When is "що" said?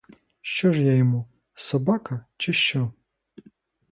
0.41-0.73, 2.53-2.91